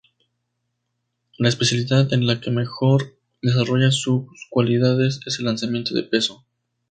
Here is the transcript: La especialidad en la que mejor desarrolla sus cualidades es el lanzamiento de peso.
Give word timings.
La 1.37 1.47
especialidad 1.49 2.11
en 2.11 2.25
la 2.25 2.41
que 2.41 2.49
mejor 2.49 3.19
desarrolla 3.43 3.91
sus 3.91 4.47
cualidades 4.49 5.19
es 5.27 5.37
el 5.37 5.45
lanzamiento 5.45 5.93
de 5.93 6.01
peso. 6.01 6.43